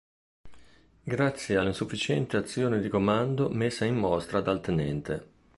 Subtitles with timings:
[1.03, 5.03] Grazie all'insufficiente azione di comando messa in mostra dal Ten.